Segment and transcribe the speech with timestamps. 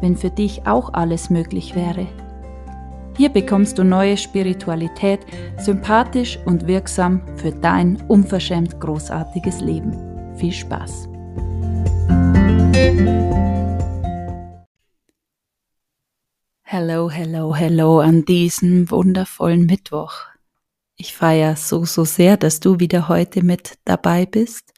[0.00, 2.06] wenn für dich auch alles möglich wäre.
[3.16, 5.20] Hier bekommst du neue Spiritualität,
[5.58, 9.96] sympathisch und wirksam für dein unverschämt großartiges Leben.
[10.36, 11.08] Viel Spaß!
[16.68, 20.12] Hello, hello, hello an diesem wundervollen Mittwoch.
[20.96, 24.74] Ich feiere so, so sehr, dass du wieder heute mit dabei bist.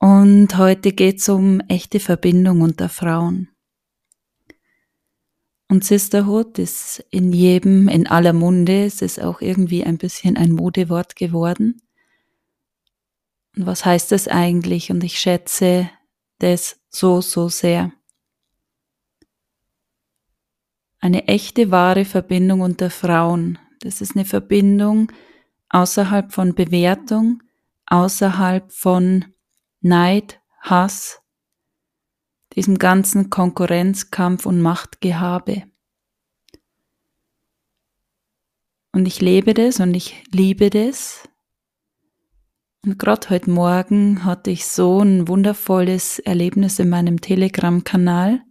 [0.00, 3.53] Und heute geht es um echte Verbindung unter Frauen.
[5.74, 8.84] Und Sisterhood ist in jedem, in aller Munde.
[8.84, 11.82] Es ist auch irgendwie ein bisschen ein Modewort geworden.
[13.56, 14.92] Und was heißt das eigentlich?
[14.92, 15.90] Und ich schätze
[16.38, 17.90] das so, so sehr.
[21.00, 23.58] Eine echte, wahre Verbindung unter Frauen.
[23.80, 25.10] Das ist eine Verbindung
[25.70, 27.42] außerhalb von Bewertung,
[27.86, 29.24] außerhalb von
[29.80, 31.20] Neid, Hass,
[32.54, 35.64] diesem ganzen Konkurrenzkampf und Machtgehabe.
[38.92, 41.28] Und ich lebe das und ich liebe das.
[42.84, 48.42] Und gerade heute Morgen hatte ich so ein wundervolles Erlebnis in meinem Telegram-Kanal,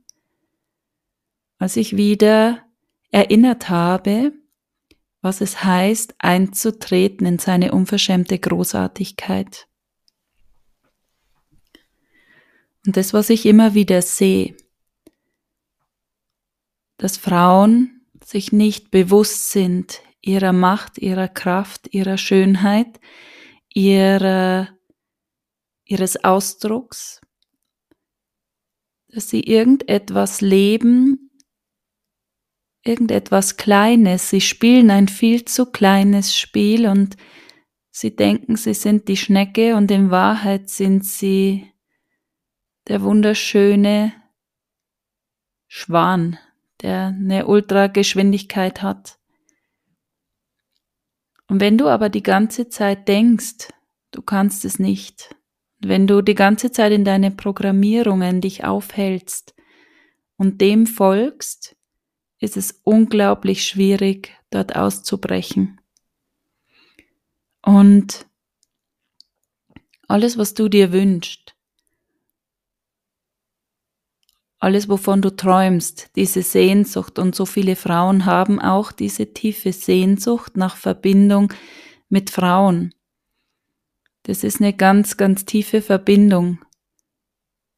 [1.60, 2.66] als ich wieder
[3.12, 4.34] erinnert habe,
[5.22, 9.68] was es heißt, einzutreten in seine unverschämte Großartigkeit.
[12.86, 14.56] Und das, was ich immer wieder sehe,
[16.98, 23.00] dass Frauen sich nicht bewusst sind ihrer Macht, ihrer Kraft, ihrer Schönheit,
[23.74, 24.70] ihrer,
[25.86, 27.20] ihres Ausdrucks,
[29.10, 31.32] dass sie irgendetwas leben,
[32.84, 37.18] irgendetwas Kleines, sie spielen ein viel zu kleines Spiel und
[37.92, 41.73] sie denken, sie sind die Schnecke und in Wahrheit sind sie
[42.88, 44.14] der wunderschöne
[45.68, 46.38] Schwan,
[46.82, 49.18] der eine Ultrageschwindigkeit hat.
[51.48, 53.70] Und wenn du aber die ganze Zeit denkst,
[54.12, 55.36] du kannst es nicht,
[55.80, 59.54] wenn du die ganze Zeit in deine Programmierungen dich aufhältst
[60.38, 61.76] und dem folgst,
[62.40, 65.80] ist es unglaublich schwierig, dort auszubrechen.
[67.62, 68.26] Und
[70.08, 71.53] alles, was du dir wünschst,
[74.64, 77.20] alles, wovon du träumst, diese Sehnsucht.
[77.20, 81.52] Und so viele Frauen haben auch diese tiefe Sehnsucht nach Verbindung
[82.08, 82.96] mit Frauen.
[84.24, 86.60] Das ist eine ganz, ganz tiefe Verbindung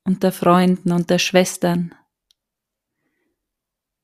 [0.03, 1.95] unter Freunden, unter Schwestern.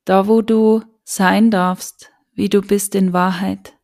[0.03, 3.77] Da, wo du sein darfst, wie du bist in Wahrheit.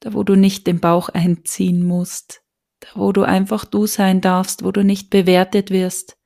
[0.00, 2.42] Da, wo du nicht den Bauch einziehen musst.
[2.80, 6.18] Da, wo du einfach du sein darfst, wo du nicht bewertet wirst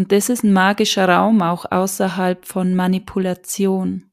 [0.00, 4.10] und das ist ein magischer Raum auch außerhalb von Manipulation.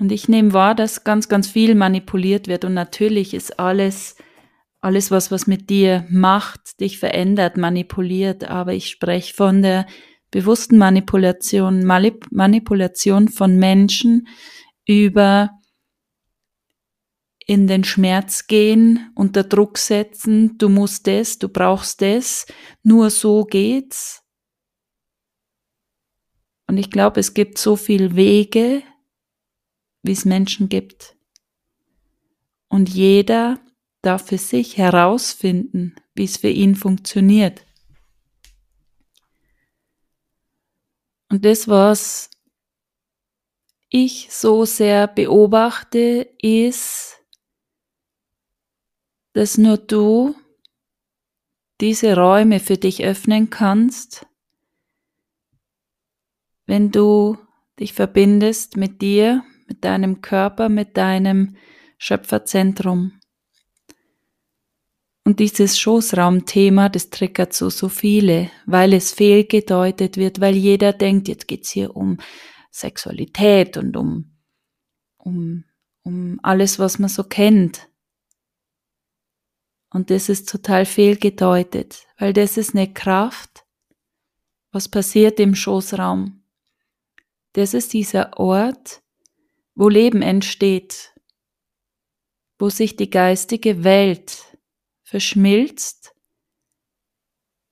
[0.00, 2.64] Und ich nehme wahr, dass ganz, ganz viel manipuliert wird.
[2.64, 4.14] Und natürlich ist alles,
[4.80, 8.44] alles was, was mit dir macht, dich verändert, manipuliert.
[8.44, 9.86] Aber ich spreche von der
[10.30, 14.28] bewussten Manipulation, Manipulation von Menschen
[14.86, 15.50] über
[17.46, 22.46] in den Schmerz gehen, unter Druck setzen, du musst es, du brauchst es,
[22.82, 24.22] nur so geht's.
[26.66, 28.82] Und ich glaube, es gibt so viele Wege,
[30.02, 31.16] wie es Menschen gibt.
[32.68, 33.60] Und jeder
[34.00, 37.64] darf für sich herausfinden, wie es für ihn funktioniert.
[41.28, 42.30] Und das, was
[43.88, 47.23] ich so sehr beobachte, ist,
[49.34, 50.34] dass nur du
[51.80, 54.26] diese Räume für dich öffnen kannst,
[56.66, 57.36] wenn du
[57.78, 61.56] dich verbindest mit dir, mit deinem Körper, mit deinem
[61.98, 63.20] Schöpferzentrum.
[65.24, 71.28] Und dieses Schoßraumthema, das triggert so, so viele, weil es fehlgedeutet wird, weil jeder denkt,
[71.28, 72.18] jetzt geht's hier um
[72.70, 74.36] Sexualität und um,
[75.16, 75.64] um,
[76.02, 77.88] um alles, was man so kennt.
[79.94, 83.64] Und das ist total fehlgedeutet, weil das ist eine Kraft,
[84.72, 86.42] was passiert im Schoßraum.
[87.52, 89.04] Das ist dieser Ort,
[89.76, 91.14] wo Leben entsteht,
[92.58, 94.58] wo sich die geistige Welt
[95.04, 96.12] verschmilzt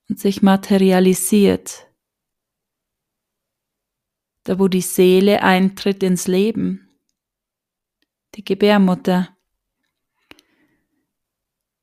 [0.08, 1.88] und sich materialisiert,
[4.44, 6.88] da wo die Seele eintritt ins Leben,
[8.36, 9.36] die Gebärmutter.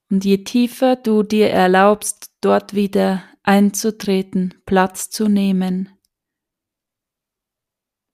[0.10, 5.90] Und je tiefer du dir erlaubst, dort wieder einzutreten, Platz zu nehmen,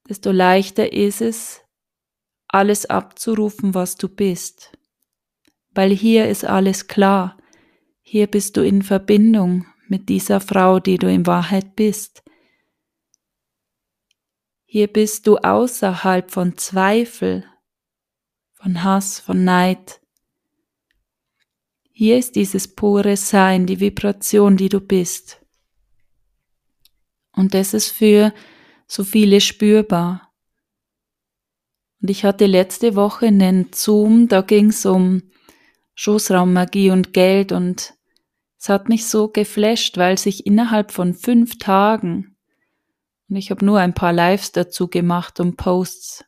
[0.08, 1.62] desto leichter ist es,
[2.48, 4.78] alles abzurufen, was du bist.
[5.74, 7.38] Weil hier ist alles klar.
[8.02, 12.24] Hier bist du in Verbindung mit dieser Frau, die du in Wahrheit bist.
[14.66, 17.46] Hier bist du außerhalb von Zweifel,
[18.54, 20.02] von Hass, von Neid.
[21.98, 25.40] Hier ist dieses pure Sein, die Vibration, die du bist.
[27.32, 28.34] Und das ist für
[28.86, 30.34] so viele spürbar.
[32.02, 35.24] Und ich hatte letzte Woche einen Zoom, da ging es um
[35.94, 37.94] Schoßraummagie und Geld und
[38.60, 42.36] es hat mich so geflasht, weil sich innerhalb von fünf Tagen,
[43.30, 46.26] und ich habe nur ein paar Lives dazu gemacht und Posts,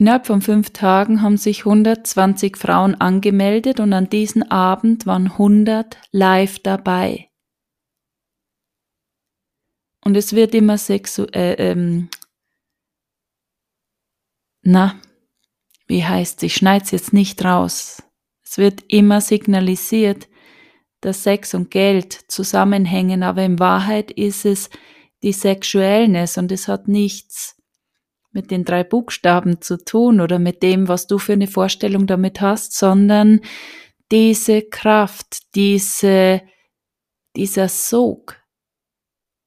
[0.00, 5.98] innerhalb von fünf Tagen haben sich 120 Frauen angemeldet und an diesem Abend waren 100
[6.10, 7.28] live dabei.
[10.02, 12.08] Und es wird immer sexu äh, ähm,
[14.62, 15.00] na,
[15.86, 18.02] wie heißt, ich schneid's jetzt nicht raus.
[18.42, 20.28] Es wird immer signalisiert,
[21.00, 24.70] dass Sex und Geld zusammenhängen, aber in Wahrheit ist es
[25.22, 27.59] die Sexuellness und es hat nichts
[28.32, 32.40] mit den drei Buchstaben zu tun oder mit dem, was du für eine Vorstellung damit
[32.40, 33.40] hast, sondern
[34.10, 36.42] diese Kraft, diese,
[37.36, 38.36] dieser Sog,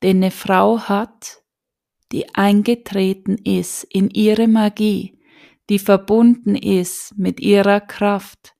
[0.01, 1.43] den eine Frau hat,
[2.11, 5.19] die eingetreten ist in ihre Magie,
[5.69, 8.53] die verbunden ist mit ihrer Kraft.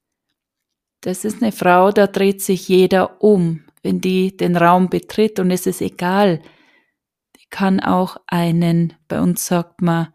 [1.01, 5.51] Das ist eine Frau, da dreht sich jeder um, wenn die den Raum betritt und
[5.51, 6.41] es ist egal.
[7.49, 10.13] Kann auch einen, bei uns sagt man,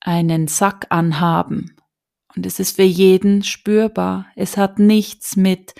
[0.00, 1.76] einen Sack anhaben.
[2.34, 4.26] Und es ist für jeden spürbar.
[4.36, 5.74] Es hat nichts mit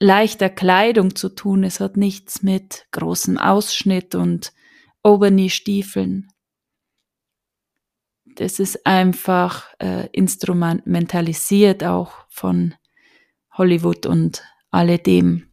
[0.00, 1.64] leichter Kleidung zu tun.
[1.64, 4.52] Es hat nichts mit großem Ausschnitt und
[5.02, 6.28] Oberknie-Stiefeln.
[8.24, 12.74] Das ist einfach äh, instrumentalisiert auch von
[13.52, 15.47] Hollywood und alledem.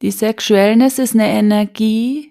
[0.00, 2.30] Die Sexuellness ist eine Energie,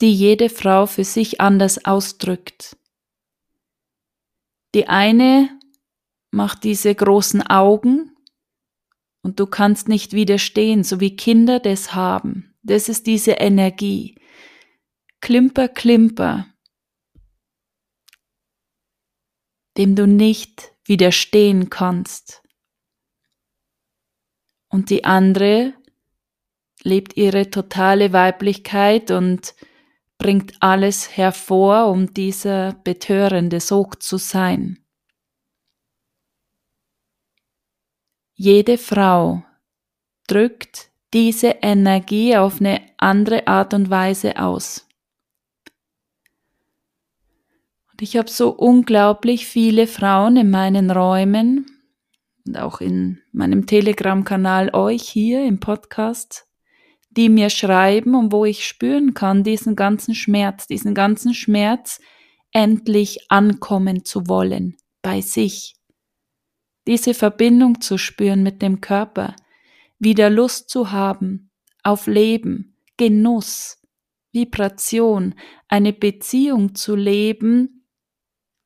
[0.00, 2.76] die jede Frau für sich anders ausdrückt.
[4.74, 5.60] Die eine
[6.30, 8.16] macht diese großen Augen
[9.22, 12.54] und du kannst nicht widerstehen, so wie Kinder das haben.
[12.62, 14.18] Das ist diese Energie.
[15.20, 16.46] Klimper, klimper,
[19.76, 22.42] dem du nicht widerstehen kannst.
[24.68, 25.74] Und die andere
[26.84, 29.54] lebt ihre totale Weiblichkeit und
[30.18, 34.78] bringt alles hervor, um dieser betörende Sog zu sein.
[38.34, 39.44] Jede Frau
[40.26, 44.86] drückt diese Energie auf eine andere Art und Weise aus.
[47.90, 51.66] Und ich habe so unglaublich viele Frauen in meinen Räumen
[52.46, 56.46] und auch in meinem Telegram-Kanal euch hier im Podcast,
[57.16, 62.00] die mir schreiben und wo ich spüren kann, diesen ganzen Schmerz, diesen ganzen Schmerz
[62.52, 65.74] endlich ankommen zu wollen bei sich.
[66.86, 69.36] Diese Verbindung zu spüren mit dem Körper,
[69.98, 71.50] wieder Lust zu haben
[71.82, 73.80] auf Leben, Genuss,
[74.32, 75.34] Vibration,
[75.68, 77.86] eine Beziehung zu leben,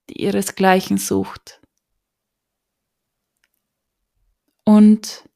[0.09, 1.61] die ihresgleichen sucht.
[4.65, 5.29] Und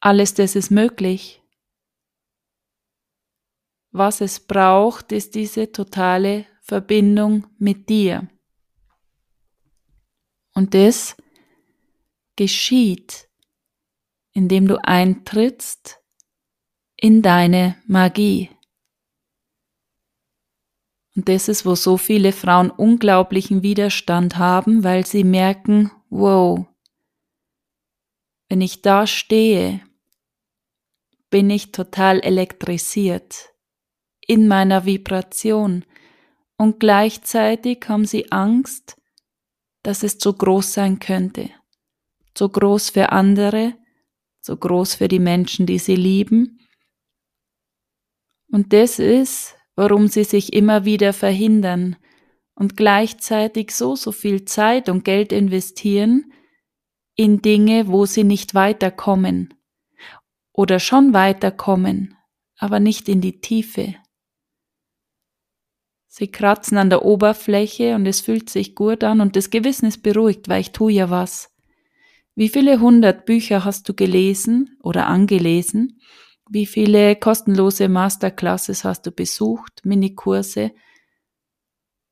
[0.00, 1.37] alles das ist möglich.
[3.90, 8.28] Was es braucht, ist diese totale Verbindung mit dir.
[10.54, 11.16] Und das
[12.36, 13.28] geschieht
[14.38, 16.00] indem du eintrittst
[16.94, 18.50] in deine Magie.
[21.16, 26.66] Und das ist, wo so viele Frauen unglaublichen Widerstand haben, weil sie merken, wow,
[28.48, 29.80] wenn ich da stehe,
[31.30, 33.52] bin ich total elektrisiert
[34.28, 35.84] in meiner Vibration
[36.56, 38.96] und gleichzeitig haben sie Angst,
[39.82, 41.50] dass es zu groß sein könnte,
[42.34, 43.74] zu groß für andere
[44.48, 46.58] so groß für die Menschen, die sie lieben.
[48.50, 51.96] Und das ist, warum sie sich immer wieder verhindern
[52.54, 56.32] und gleichzeitig so, so viel Zeit und Geld investieren
[57.14, 59.52] in Dinge, wo sie nicht weiterkommen
[60.52, 62.16] oder schon weiterkommen,
[62.56, 63.96] aber nicht in die Tiefe.
[66.18, 70.02] Sie kratzen an der Oberfläche und es fühlt sich gut an und das Gewissen ist
[70.02, 71.54] beruhigt, weil ich tue ja was.
[72.34, 76.00] Wie viele hundert Bücher hast du gelesen oder angelesen?
[76.50, 80.72] Wie viele kostenlose Masterclasses hast du besucht, Minikurse,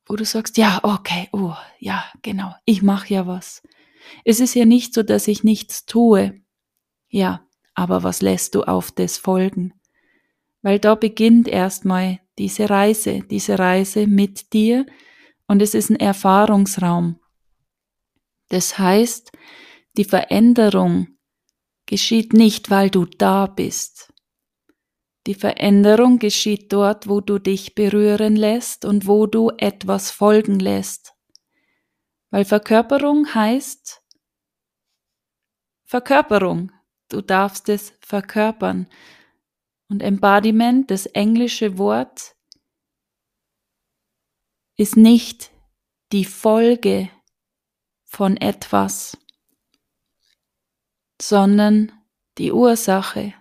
[0.06, 3.60] wo du sagst, ja, okay, oh, ja, genau, ich mache ja was.
[4.24, 6.40] Es ist ja nicht so, dass ich nichts tue.
[7.08, 7.44] Ja,
[7.74, 9.74] aber was lässt du auf das folgen?
[10.62, 14.86] Weil da beginnt erstmal diese Reise, diese Reise mit dir
[15.46, 17.20] und es ist ein Erfahrungsraum.
[18.48, 19.32] Das heißt,
[19.96, 21.08] die Veränderung
[21.86, 24.12] geschieht nicht, weil du da bist.
[25.26, 31.14] Die Veränderung geschieht dort, wo du dich berühren lässt und wo du etwas folgen lässt.
[32.30, 34.02] Weil Verkörperung heißt
[35.84, 36.72] Verkörperung.
[37.08, 38.88] Du darfst es verkörpern.
[39.88, 42.34] Und Embodiment, das englische Wort,
[44.76, 45.50] ist nicht
[46.12, 47.10] die Folge
[48.04, 49.16] von etwas,
[51.20, 51.92] sondern
[52.38, 53.34] die Ursache.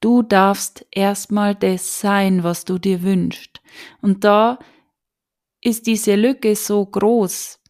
[0.00, 3.60] Du darfst erstmal das sein, was du dir wünschst.
[4.02, 4.58] Und da
[5.60, 7.60] ist diese Lücke so groß.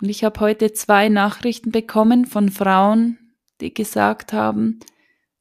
[0.00, 4.80] Und ich habe heute zwei Nachrichten bekommen von Frauen, die gesagt haben,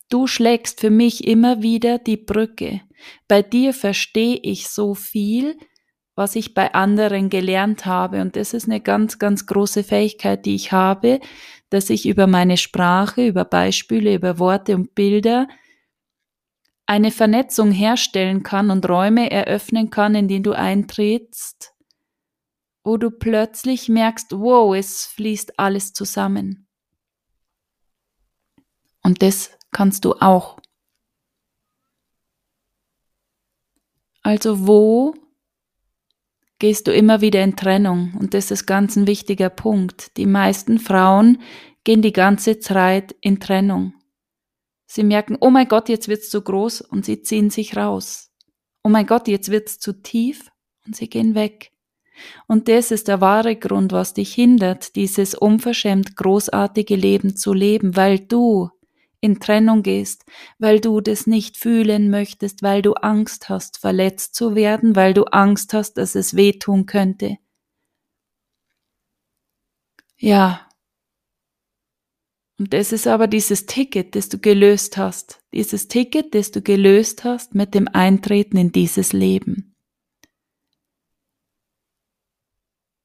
[0.10, 2.82] Du schlägst für mich immer wieder die Brücke.
[3.28, 5.58] Bei dir verstehe ich so viel,
[6.16, 8.22] was ich bei anderen gelernt habe.
[8.22, 11.20] Und das ist eine ganz, ganz große Fähigkeit, die ich habe,
[11.70, 15.48] dass ich über meine Sprache, über Beispiele, über Worte und Bilder
[16.86, 21.74] eine Vernetzung herstellen kann und Räume eröffnen kann, in denen du eintrittst,
[22.84, 26.68] wo du plötzlich merkst, wow, es fließt alles zusammen.
[29.04, 30.60] Und das kannst du auch.
[34.24, 35.14] Also wo
[36.60, 38.14] gehst du immer wieder in Trennung?
[38.20, 40.18] Und das ist ganz ein wichtiger Punkt.
[40.18, 41.42] Die meisten Frauen
[41.84, 43.94] gehen die ganze Zeit in Trennung.
[44.86, 48.32] Sie merken, oh mein Gott, jetzt wird's zu groß und sie ziehen sich raus.
[48.84, 50.50] Oh mein Gott, jetzt wird's zu tief
[50.86, 51.72] und sie gehen weg.
[52.48, 57.96] Und das ist der wahre Grund, was dich hindert, dieses unverschämt großartige Leben zu leben,
[57.96, 58.70] weil du
[59.20, 60.26] in Trennung gehst,
[60.60, 65.24] weil du das nicht fühlen möchtest, weil du Angst hast, verletzt zu werden, weil du
[65.26, 67.38] Angst hast, dass es wehtun könnte.
[70.18, 70.68] Ja.
[72.60, 77.24] Und das ist aber dieses Ticket, das du gelöst hast, dieses Ticket, das du gelöst
[77.24, 79.76] hast mit dem Eintreten in dieses Leben.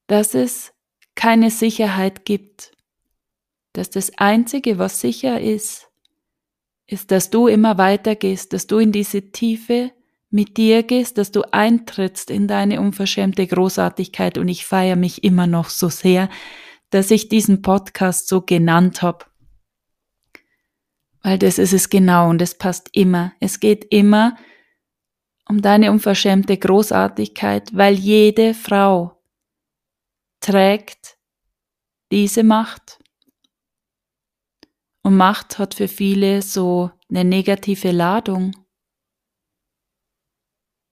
[0.07, 0.73] Dass es
[1.14, 2.73] keine Sicherheit gibt,
[3.75, 5.92] dass das Einzige, was sicher ist,
[6.93, 9.93] ist, dass du immer weiter gehst, dass du in diese Tiefe
[10.31, 15.47] mit dir gehst, dass du eintrittst in deine unverschämte Großartigkeit und ich feiere mich immer
[15.47, 16.29] noch so sehr,
[16.91, 19.27] dass ich diesen Podcast so genannt habe.
[21.23, 23.33] Weil das ist es genau und es passt immer.
[23.41, 24.37] Es geht immer
[25.49, 29.23] um deine unverschämte Großartigkeit, weil jede Frau
[30.41, 31.19] trägt
[32.11, 33.02] diese Macht.
[35.03, 38.55] Und Macht hat für viele so eine negative Ladung.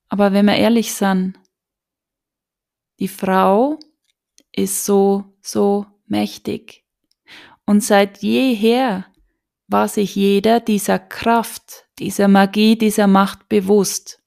[0.08, 1.38] Aber wenn wir ehrlich sind,
[2.98, 3.78] die Frau
[4.52, 6.84] ist so, so mächtig.
[7.64, 9.06] Und seit jeher
[9.68, 14.19] war sich jeder dieser Kraft, dieser Magie, dieser Macht bewusst.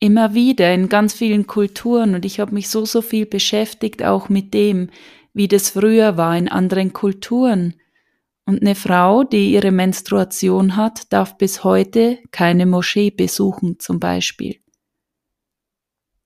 [0.00, 4.28] Immer wieder in ganz vielen Kulturen und ich habe mich so, so viel beschäftigt auch
[4.28, 4.90] mit dem,
[5.32, 7.74] wie das früher war in anderen Kulturen.
[8.44, 14.58] Und eine Frau, die ihre Menstruation hat, darf bis heute keine Moschee besuchen zum Beispiel.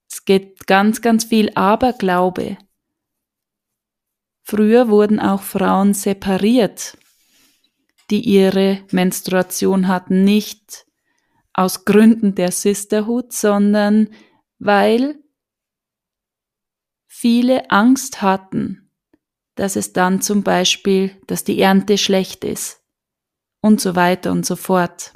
[0.09, 2.57] Es geht ganz, ganz viel Aberglaube.
[4.43, 6.97] Früher wurden auch Frauen separiert,
[8.09, 10.85] die ihre Menstruation hatten, nicht
[11.53, 14.09] aus Gründen der Sisterhood, sondern
[14.59, 15.23] weil
[17.07, 18.91] viele Angst hatten,
[19.55, 22.83] dass es dann zum Beispiel, dass die Ernte schlecht ist
[23.61, 25.13] und so weiter und so fort.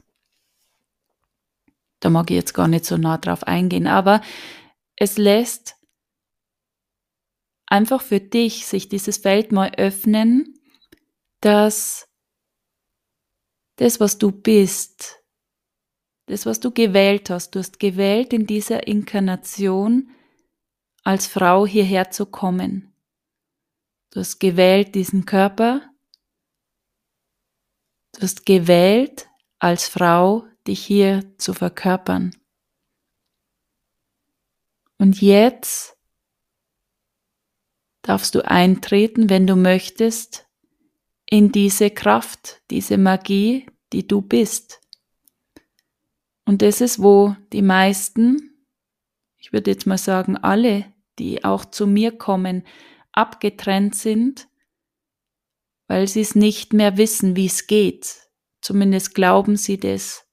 [2.00, 4.22] Da mag ich jetzt gar nicht so nah drauf eingehen, aber
[4.96, 5.76] es lässt
[7.66, 10.54] einfach für dich sich dieses Feld mal öffnen,
[11.42, 12.08] dass
[13.78, 15.24] das, was du bist,
[16.28, 20.12] das, was du gewählt hast, du hast gewählt in dieser Inkarnation
[21.04, 22.94] als Frau hierher zu kommen.
[24.12, 25.82] Du hast gewählt diesen Körper,
[28.14, 29.28] du hast gewählt
[29.60, 32.36] als Frau dich hier zu verkörpern.
[34.98, 35.98] Und jetzt
[38.02, 40.48] darfst du eintreten, wenn du möchtest,
[41.30, 44.82] in diese Kraft, diese Magie, die du bist.
[46.48, 48.66] Und das ist, wo die meisten,
[49.38, 50.86] ich würde jetzt mal sagen, alle,
[51.20, 52.66] die auch zu mir kommen,
[53.12, 54.48] abgetrennt sind,
[55.88, 58.30] weil sie es nicht mehr wissen, wie es geht.
[58.62, 60.26] Zumindest glauben sie das.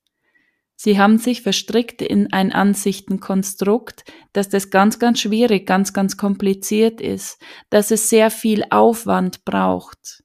[0.76, 7.00] Sie haben sich verstrickt in ein Ansichtenkonstrukt, dass das ganz, ganz schwierig, ganz, ganz kompliziert
[7.00, 10.22] ist, dass es sehr viel Aufwand braucht.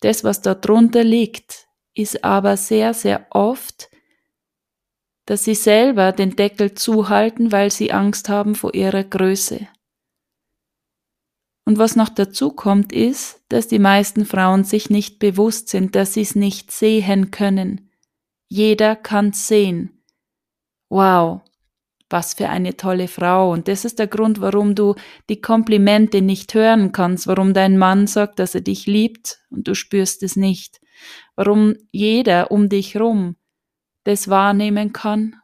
[0.00, 3.91] Das, was da drunter liegt, ist aber sehr, sehr oft,
[5.26, 9.68] dass sie selber den Deckel zuhalten, weil sie Angst haben vor ihrer Größe.
[11.64, 16.14] Und was noch dazu kommt, ist, dass die meisten Frauen sich nicht bewusst sind, dass
[16.14, 17.88] sie es nicht sehen können
[18.52, 20.02] jeder kann's sehen.
[20.90, 21.40] Wow,
[22.10, 23.50] was für eine tolle Frau.
[23.50, 24.94] Und das ist der Grund, warum du
[25.30, 29.74] die Komplimente nicht hören kannst, warum dein Mann sagt, dass er dich liebt und du
[29.74, 30.82] spürst es nicht.
[31.34, 33.36] Warum jeder um dich rum
[34.04, 35.36] das wahrnehmen kann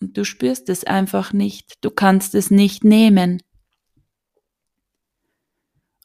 [0.00, 1.84] und du spürst es einfach nicht.
[1.84, 3.42] Du kannst es nicht nehmen.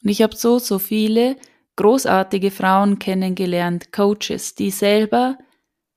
[0.02, 1.36] Und ich habe so, so viele
[1.76, 5.38] großartige Frauen kennengelernt, Coaches, die selber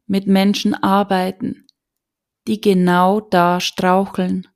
[0.07, 1.65] mit Menschen arbeiten,
[2.47, 4.47] die genau da straucheln,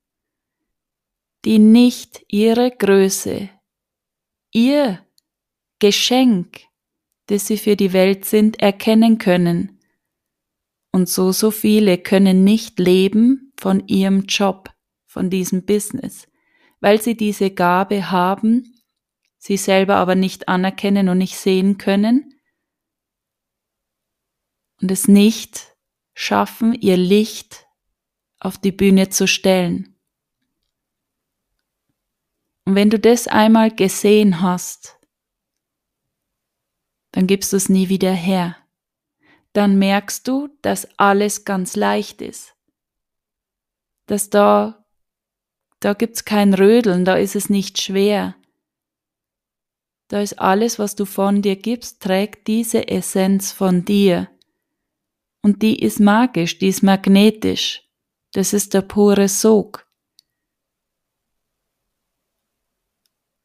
[1.45, 3.49] die nicht ihre Größe,
[4.51, 5.05] ihr
[5.79, 6.61] Geschenk,
[7.27, 9.78] das sie für die Welt sind, erkennen können.
[10.91, 14.71] Und so, so viele können nicht leben von ihrem Job,
[15.05, 16.27] von diesem Business,
[16.79, 18.73] weil sie diese Gabe haben,
[19.37, 22.33] sie selber aber nicht anerkennen und nicht sehen können
[24.81, 25.75] und es nicht
[26.13, 27.67] schaffen, ihr Licht
[28.39, 29.95] auf die Bühne zu stellen.
[32.65, 34.99] Und wenn du das einmal gesehen hast,
[37.11, 38.58] dann gibst du es nie wieder her.
[39.53, 42.55] Dann merkst du, dass alles ganz leicht ist.
[44.05, 44.85] Dass da,
[45.79, 48.35] da gibt's kein Rödeln, da ist es nicht schwer.
[50.07, 54.29] Da ist alles, was du von dir gibst, trägt diese Essenz von dir.
[55.41, 57.87] Und die ist magisch, die ist magnetisch.
[58.33, 59.87] Das ist der pure Sog.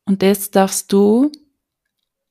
[0.06, 1.30] Und das darfst du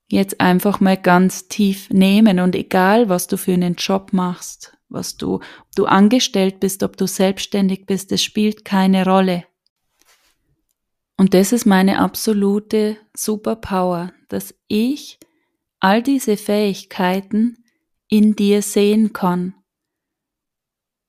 [0.09, 5.17] jetzt einfach mal ganz tief nehmen und egal, was du für einen Job machst, was
[5.17, 9.45] du, ob du angestellt bist, ob du selbstständig bist, das spielt keine Rolle.
[11.17, 15.19] Und das ist meine absolute Superpower, dass ich
[15.79, 17.63] all diese Fähigkeiten
[18.07, 19.55] in dir sehen kann.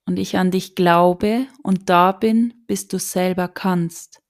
[0.07, 4.23] Und ich an dich glaube und da bin, bis du selber kannst.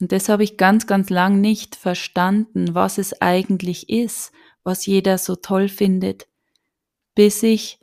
[0.00, 4.32] Und das habe ich ganz, ganz lang nicht verstanden, was es eigentlich ist,
[4.62, 6.28] was jeder so toll findet,
[7.14, 7.80] bis ich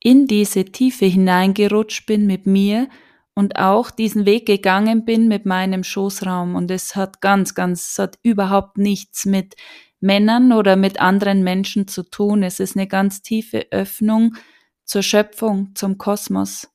[0.00, 2.88] in diese Tiefe hineingerutscht bin mit mir
[3.34, 6.54] und auch diesen Weg gegangen bin mit meinem Schoßraum.
[6.54, 9.56] Und es hat ganz, ganz, es hat überhaupt nichts mit
[10.00, 12.42] Männern oder mit anderen Menschen zu tun.
[12.42, 14.36] Es ist eine ganz tiefe Öffnung
[14.84, 16.68] zur Schöpfung, zum Kosmos.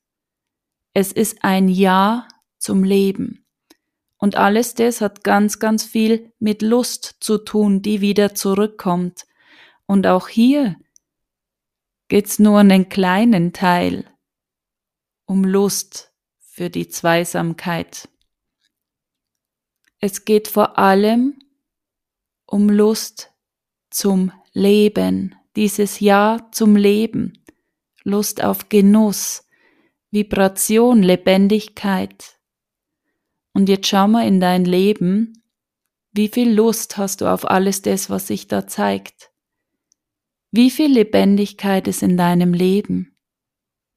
[0.92, 2.28] Es ist ein Ja
[2.58, 3.41] zum Leben.
[4.22, 9.26] Und alles das hat ganz, ganz viel mit Lust zu tun, die wieder zurückkommt.
[9.84, 10.76] Und auch hier
[12.06, 14.04] geht's nur einen kleinen Teil
[15.26, 18.08] um Lust für die Zweisamkeit.
[19.98, 21.40] Es geht vor allem
[22.46, 23.32] um Lust
[23.90, 27.42] zum Leben, dieses Ja zum Leben,
[28.04, 29.48] Lust auf Genuss,
[30.12, 32.31] Vibration, Lebendigkeit.
[33.52, 35.42] Und jetzt schau mal in dein Leben,
[36.12, 39.30] wie viel Lust hast du auf alles das, was sich da zeigt?
[40.50, 43.16] Wie viel Lebendigkeit ist in deinem Leben?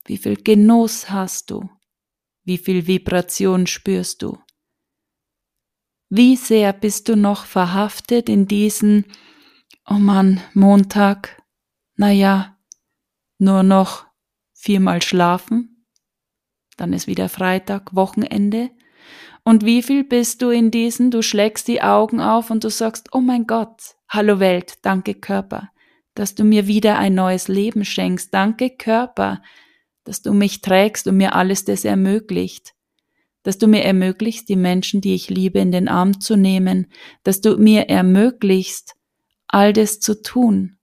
[0.06, 1.70] Wie viel Genuss hast du?
[2.44, 4.38] Wie viel Vibration spürst du?
[6.10, 9.06] Wie sehr bist du noch verhaftet in diesen,
[9.86, 11.42] oh Mann, Montag,
[11.96, 12.58] naja,
[13.38, 14.06] nur noch
[14.54, 15.88] viermal schlafen,
[16.78, 18.70] dann ist wieder Freitag, Wochenende,
[19.48, 23.10] Und wie viel bist du in diesen, du schlägst die Augen auf und du sagst,
[23.12, 25.70] oh mein Gott, hallo Welt, danke Körper,
[26.16, 29.44] dass du mir wieder ein neues Leben schenkst, danke Körper,
[30.04, 32.74] dass du mich trägst und mir alles das ermöglicht,
[33.44, 36.88] dass du mir ermöglichst, die Menschen, die ich liebe, in den Arm zu nehmen,
[37.22, 38.96] dass du mir ermöglichst,
[39.48, 40.80] all das zu tun,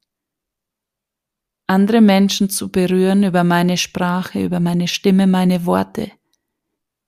[1.67, 6.13] andere Menschen zu berühren über meine Sprache, über meine Stimme, meine Worte.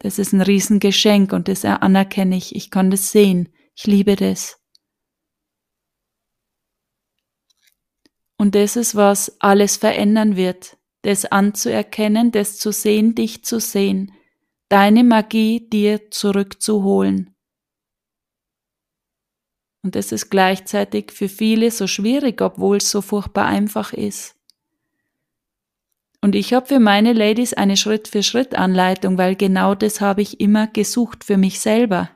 [0.04, 2.54] Das ist ein Riesengeschenk und das anerkenne ich.
[2.54, 3.48] Ich kann das sehen.
[3.74, 4.60] Ich liebe das.
[8.36, 10.76] Und das ist, was alles verändern wird.
[11.00, 14.12] Das anzuerkennen, das zu sehen, dich zu sehen,
[14.68, 17.34] deine Magie dir zurückzuholen.
[19.82, 24.36] Und das ist gleichzeitig für viele so schwierig, obwohl es so furchtbar einfach ist.
[26.24, 31.22] Und ich habe für meine Ladies eine Schritt-für-Schritt-Anleitung, weil genau das habe ich immer gesucht
[31.22, 32.08] für mich selber.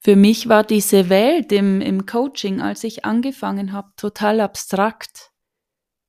[0.00, 5.30] Für mich war diese Welt im, im Coaching, als ich angefangen habe, total abstrakt.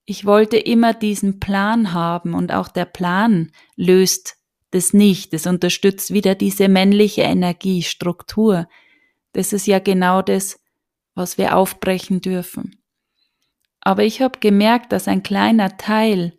[0.05, 4.37] Ich wollte immer diesen Plan haben und auch der Plan löst
[4.71, 5.35] das nicht.
[5.35, 8.67] Es unterstützt wieder diese männliche Energiestruktur.
[9.33, 10.59] Das ist ja genau das,
[11.13, 12.81] was wir aufbrechen dürfen.
[13.81, 16.38] Aber ich habe gemerkt, dass ein kleiner Teil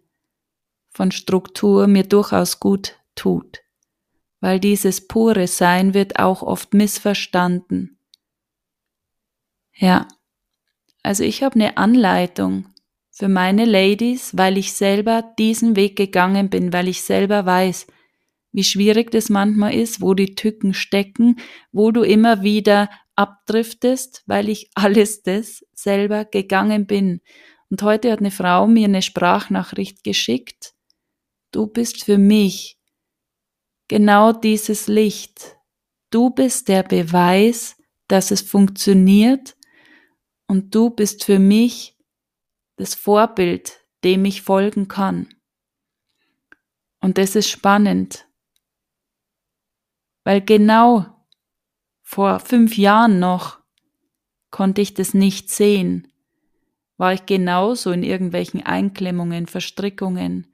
[0.90, 3.60] von Struktur mir durchaus gut tut,
[4.40, 7.98] weil dieses pure Sein wird auch oft missverstanden.
[9.74, 10.08] Ja,
[11.02, 12.66] also ich habe eine Anleitung
[13.10, 17.86] für meine Ladies, weil ich selber diesen Weg gegangen bin, weil ich selber weiß,
[18.52, 21.36] wie schwierig das manchmal ist, wo die Tücken stecken,
[21.72, 27.20] wo du immer wieder abdriftest, weil ich alles das selber gegangen bin.
[27.70, 30.74] Und heute hat eine Frau mir eine Sprachnachricht geschickt,
[31.52, 32.78] Du bist für mich
[33.88, 35.56] genau dieses Licht.
[36.10, 37.76] Du bist der Beweis,
[38.08, 39.56] dass es funktioniert
[40.46, 41.96] und du bist für mich
[42.76, 45.28] das Vorbild, dem ich folgen kann.
[47.00, 48.26] Und das ist spannend,
[50.24, 51.06] weil genau
[52.02, 53.60] vor fünf Jahren noch
[54.50, 56.12] konnte ich das nicht sehen,
[56.96, 60.49] war ich genauso in irgendwelchen Einklemmungen, Verstrickungen,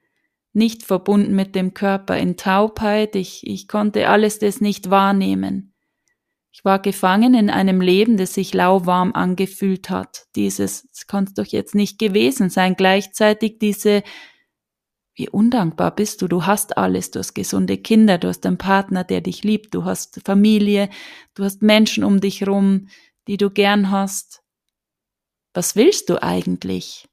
[0.57, 5.73] nicht verbunden mit dem Körper, in Taubheit, ich, ich konnte alles das nicht wahrnehmen.
[6.51, 10.25] Ich war gefangen in einem Leben, das sich lauwarm angefühlt hat.
[10.35, 12.75] Dieses, es kann doch jetzt nicht gewesen sein.
[12.75, 14.01] Gleichzeitig diese,
[15.13, 16.27] wie undankbar bist du?
[16.27, 17.11] Du hast alles.
[17.11, 20.89] Du hast gesunde Kinder, du hast einen Partner, der dich liebt, du hast Familie,
[21.35, 22.87] du hast Menschen um dich rum,
[23.27, 24.41] die du gern hast.
[25.53, 27.07] Was willst du eigentlich?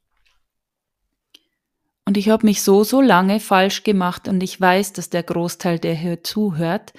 [2.06, 5.78] Und ich habe mich so, so lange falsch gemacht und ich weiß, dass der Großteil,
[5.78, 6.92] der hier zuhört,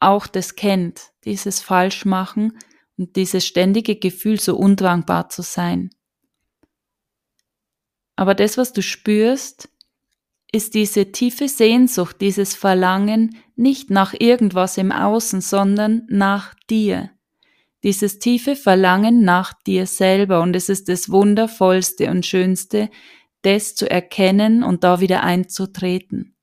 [0.00, 2.58] auch das kennt, dieses Falschmachen
[2.98, 5.90] und dieses ständige Gefühl, so undankbar zu sein.
[8.16, 9.68] Aber das, was du spürst,
[10.52, 17.10] ist diese tiefe Sehnsucht, dieses Verlangen nicht nach irgendwas im Außen, sondern nach dir.
[17.84, 22.90] Dieses tiefe Verlangen nach dir selber und es ist das Wundervollste und Schönste,
[23.42, 26.36] das zu erkennen und da wieder einzutreten.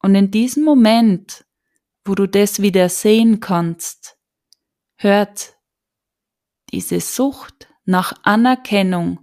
[0.00, 1.44] Und in diesem Moment,
[2.04, 4.18] wo du das wieder sehen kannst,
[4.96, 5.54] hört
[6.70, 9.20] diese Sucht nach Anerkennung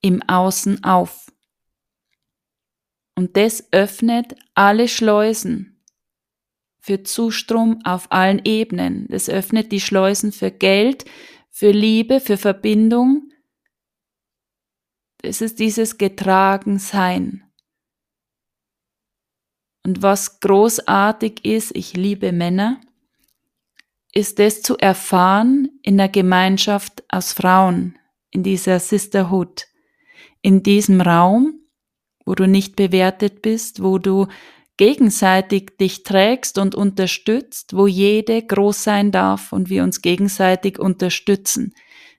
[0.00, 1.30] im Außen auf.
[3.14, 5.82] Und das öffnet alle Schleusen
[6.78, 9.06] für Zustrom auf allen Ebenen.
[9.08, 11.04] Das öffnet die Schleusen für Geld,
[11.50, 13.30] für Liebe, für Verbindung,
[15.22, 17.42] es ist dieses Getragensein.
[19.84, 22.80] Und was großartig ist, ich liebe Männer,
[24.12, 27.98] ist es zu erfahren in der Gemeinschaft aus Frauen,
[28.30, 29.66] in dieser Sisterhood,
[30.42, 31.60] in diesem Raum,
[32.24, 34.26] wo du nicht bewertet bist, wo du
[34.76, 41.74] gegenseitig dich trägst und unterstützt, wo jede groß sein darf und wir uns gegenseitig unterstützen.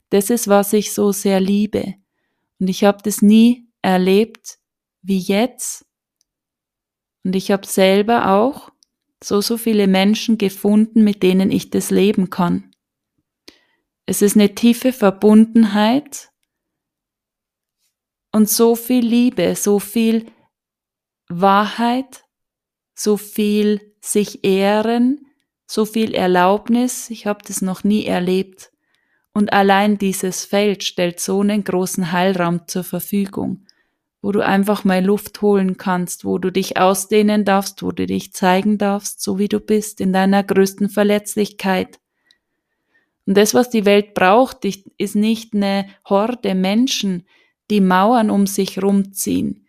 [0.09, 1.95] Das ist, was ich so sehr liebe.
[2.62, 4.60] Und ich habe das nie erlebt
[5.02, 5.84] wie jetzt.
[7.24, 8.69] Und ich habe selber auch
[9.24, 12.71] so, so viele Menschen gefunden, mit denen ich das leben kann.
[14.06, 16.30] Es ist eine tiefe Verbundenheit
[18.32, 20.32] und so viel Liebe, so viel
[21.30, 22.26] Wahrheit,
[22.93, 25.26] so viel sich ehren,
[25.65, 27.10] so viel Erlaubnis.
[27.10, 28.70] Ich habe das noch nie erlebt.
[29.34, 33.65] Und allein dieses Feld stellt so einen großen Heilraum zur Verfügung.
[34.22, 38.34] wo du einfach mal Luft holen kannst, wo du dich ausdehnen darfst, wo du dich
[38.34, 42.00] zeigen darfst, so wie du bist, in deiner größten Verletzlichkeit.
[43.26, 47.26] Und das, was die Welt braucht, ist nicht eine Horde Menschen,
[47.70, 49.67] die Mauern um sich rumziehen,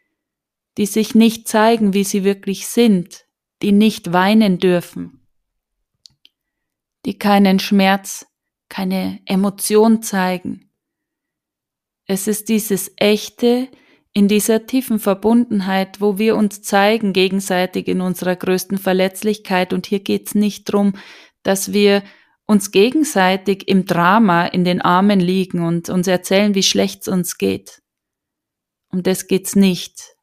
[0.77, 3.25] die sich nicht zeigen, wie sie wirklich sind,
[3.63, 5.21] die nicht weinen dürfen,
[7.07, 8.27] die keinen Schmerz,
[8.73, 10.71] keine Emotion zeigen.
[12.07, 13.69] Es ist dieses echte,
[14.15, 19.75] in dieser tiefen Verbundenheit, wo wir uns zeigen gegenseitig in unserer größten Verletzlichkeit.
[19.75, 20.95] Und hier geht's nicht drum,
[21.43, 22.03] dass wir
[22.47, 27.83] uns gegenseitig im Drama in den Armen liegen und uns erzählen, wie schlecht's uns geht.
[28.91, 30.17] Um das geht's nicht.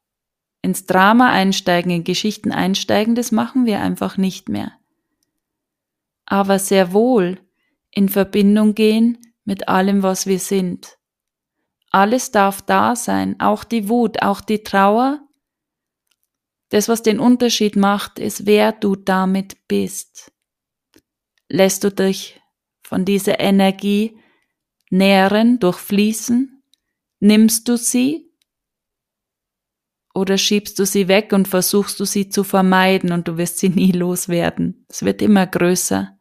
[0.63, 4.71] Ins Drama einsteigen, in Geschichten einsteigen, das machen wir einfach nicht mehr.
[6.25, 7.38] Aber sehr wohl
[7.99, 10.97] in Verbindung gehen mit allem, was wir sind.
[11.91, 15.19] Alles darf da sein, auch die Wut, auch die Trauer.
[16.69, 20.31] Das, was den Unterschied macht, ist, wer du damit bist.
[21.49, 22.39] Lässt du dich
[22.83, 24.17] von dieser Energie
[24.89, 26.63] nähren, durchfließen?
[27.19, 28.31] Nimmst du sie?
[30.13, 33.69] Oder schiebst du sie weg und versuchst du sie zu vermeiden und du wirst sie
[33.69, 34.85] nie loswerden?
[34.88, 36.18] Es wird immer größer.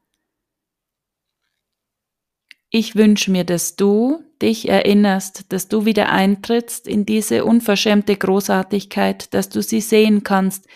[2.70, 9.32] Ich wünsche mir, dass du dich erinnerst, dass du wieder eintrittst in diese unverschämte Großartigkeit,
[9.32, 10.66] dass du sie sehen kannst,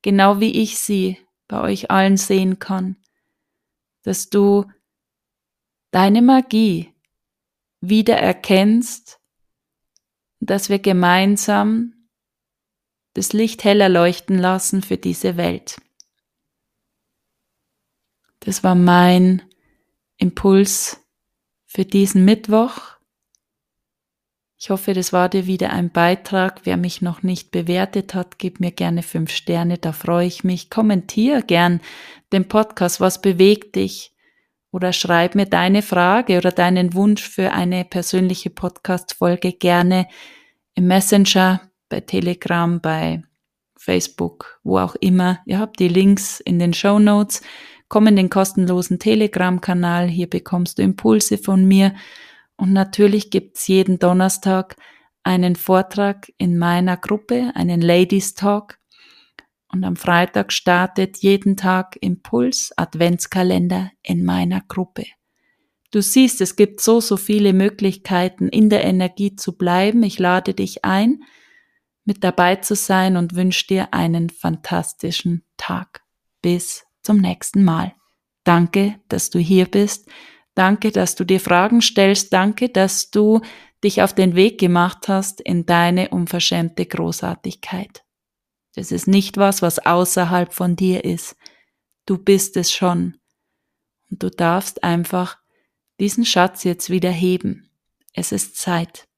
[0.00, 2.96] genau wie ich sie bei euch allen sehen kann,
[4.02, 4.64] dass du
[5.90, 6.92] deine Magie
[7.80, 9.20] wieder erkennst,
[10.40, 12.08] dass wir gemeinsam
[13.14, 15.76] das Licht heller leuchten lassen für diese Welt.
[18.40, 19.42] Das war mein
[20.16, 21.01] Impuls
[21.72, 22.98] für diesen Mittwoch.
[24.58, 26.60] Ich hoffe, das war dir wieder ein Beitrag.
[26.64, 30.68] Wer mich noch nicht bewertet hat, gib mir gerne fünf Sterne, da freue ich mich.
[30.68, 31.80] Kommentier gern
[32.30, 34.14] den Podcast, was bewegt dich?
[34.70, 40.06] Oder schreib mir deine Frage oder deinen Wunsch für eine persönliche Podcast-Folge gerne
[40.74, 43.22] im Messenger, bei Telegram, bei
[43.78, 45.40] Facebook, wo auch immer.
[45.46, 47.40] Ihr habt die Links in den Show Notes.
[47.92, 51.94] Komm in den kostenlosen Telegram-Kanal, hier bekommst du Impulse von mir.
[52.56, 54.76] Und natürlich gibt's jeden Donnerstag
[55.24, 58.78] einen Vortrag in meiner Gruppe, einen Ladies Talk.
[59.70, 65.04] Und am Freitag startet jeden Tag Impuls Adventskalender in meiner Gruppe.
[65.90, 70.02] Du siehst, es gibt so, so viele Möglichkeiten, in der Energie zu bleiben.
[70.02, 71.24] Ich lade dich ein,
[72.06, 76.00] mit dabei zu sein und wünsche dir einen fantastischen Tag.
[76.40, 77.94] Bis zum nächsten Mal.
[78.44, 80.08] Danke, dass du hier bist.
[80.54, 82.32] Danke, dass du dir Fragen stellst.
[82.32, 83.40] Danke, dass du
[83.82, 88.04] dich auf den Weg gemacht hast in deine unverschämte Großartigkeit.
[88.74, 91.36] Das ist nicht was, was außerhalb von dir ist.
[92.06, 93.18] Du bist es schon.
[94.10, 95.38] Und du darfst einfach
[96.00, 97.70] diesen Schatz jetzt wieder heben.
[98.12, 99.08] Es ist Zeit.